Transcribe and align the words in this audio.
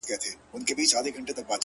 ته 0.07 0.15
چي 0.21 0.29
قدمونو 0.49 0.65
كي 0.67 0.85
چابكه 0.91 1.21
سې، 1.37 1.55